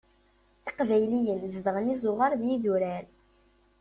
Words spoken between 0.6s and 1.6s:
Iqbayliyen